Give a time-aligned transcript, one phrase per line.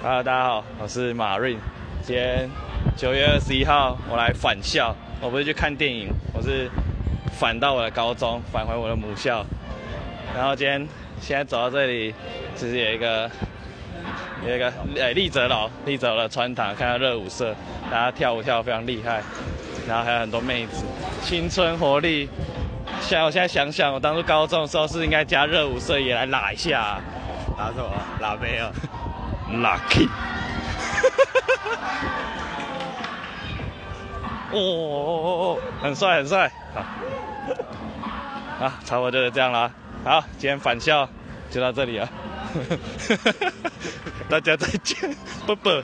[0.00, 1.56] 啊大家好，我是马瑞。
[2.02, 2.48] 今天
[2.96, 4.94] 九月二十一号，我来返校。
[5.20, 6.70] 我不是去看电影，我是
[7.32, 9.44] 返到我的高中，返回我的母校。
[10.36, 10.86] 然后今天
[11.20, 12.14] 现在走到这里，
[12.54, 13.28] 其实有一个
[14.46, 17.52] 有一个呃立泽楼，立泽的穿堂，看到热舞社，
[17.90, 19.20] 大家跳舞跳得非常厉害。
[19.88, 20.84] 然后还有很多妹子，
[21.24, 22.28] 青春活力。
[23.00, 27.00] 像我现在想想，我当初高中的时候是应该加热舞社也来拉一下，
[27.58, 27.90] 拉什么？
[28.20, 28.70] 拉妹啊！
[29.50, 30.08] Lucky，
[34.52, 36.80] 哦哦哦哦，很帅很帅，好，
[38.64, 39.72] 啊，差不多就是这样了。
[40.04, 41.08] 好，今天返校
[41.50, 42.08] 就到这里了，
[44.28, 45.82] 大家再见，拜拜。